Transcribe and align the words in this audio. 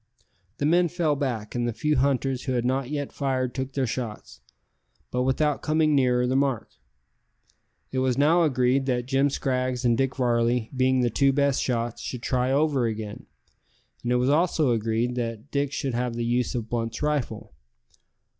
The 0.57 0.65
men 0.65 0.87
fell 0.87 1.15
back, 1.15 1.53
and 1.53 1.67
the 1.67 1.73
few 1.73 1.95
hunters 1.97 2.45
who 2.45 2.53
had 2.53 2.65
not 2.65 2.89
yet 2.89 3.11
fired 3.11 3.53
took 3.53 3.73
their 3.73 3.85
shots, 3.85 4.41
but 5.11 5.21
without 5.21 5.61
coming 5.61 5.93
nearer 5.93 6.25
the 6.25 6.35
mark. 6.35 6.69
It 7.91 7.99
was 7.99 8.17
now 8.17 8.41
agreed 8.41 8.87
that 8.87 9.05
Jim 9.05 9.29
Scraggs 9.29 9.85
and 9.85 9.95
Dick 9.95 10.15
Varley, 10.15 10.71
being 10.75 11.01
the 11.01 11.11
two 11.11 11.31
best 11.31 11.61
shots, 11.61 12.01
should 12.01 12.23
try 12.23 12.51
over 12.51 12.87
again, 12.87 13.27
and 14.01 14.11
it 14.11 14.15
was 14.15 14.31
also 14.31 14.71
agreed 14.71 15.13
that 15.17 15.51
Dick 15.51 15.71
should 15.71 15.93
have 15.93 16.15
the 16.15 16.25
use 16.25 16.55
of 16.55 16.67
Blunt's 16.67 17.03
rifle. 17.03 17.53